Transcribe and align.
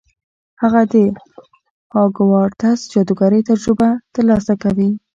هغه 0.61 0.81
د 0.93 0.95
هاګوارتس 1.93 2.79
جادوګرۍ 2.91 3.41
تجربه 3.49 3.89
ترلاسه 4.15 4.53
کوي. 4.63 4.89